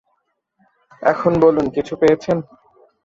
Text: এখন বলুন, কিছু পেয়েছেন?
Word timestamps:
এখন 1.01 1.31
বলুন, 1.43 1.65
কিছু 1.75 1.93
পেয়েছেন? 2.01 2.37